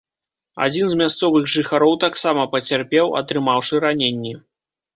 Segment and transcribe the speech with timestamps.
[0.67, 4.37] Адзін з мясцовых жыхароў таксама пацярпеў, атрымаўшы раненні.